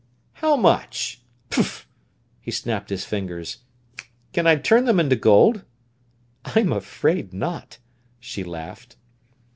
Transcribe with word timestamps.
"How 0.33 0.55
much? 0.55 1.21
Pf!" 1.51 1.85
He 2.39 2.49
snapped 2.49 2.89
his 2.89 3.05
fingers. 3.05 3.57
"Can 4.33 4.47
I 4.47 4.55
turn 4.55 4.85
them 4.85 4.99
into 4.99 5.15
gold?" 5.15 5.63
"I'm 6.43 6.73
afraid 6.73 7.33
not," 7.35 7.77
she 8.19 8.43
laughed. 8.43 8.95